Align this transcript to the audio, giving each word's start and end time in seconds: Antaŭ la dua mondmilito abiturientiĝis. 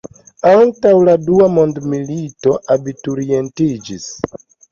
Antaŭ 0.51 0.93
la 1.09 1.13
dua 1.25 1.49
mondmilito 1.57 2.55
abiturientiĝis. 2.79 4.11